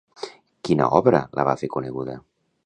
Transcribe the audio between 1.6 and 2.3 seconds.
fer coneguda?